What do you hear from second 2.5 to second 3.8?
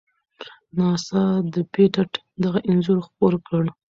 انځور خپور کړ.